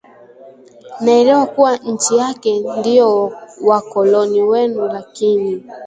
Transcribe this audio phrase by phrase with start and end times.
[1.01, 3.33] naelewa kuwa nchi yake ndiyo
[3.65, 5.63] wakoloni wenu lakini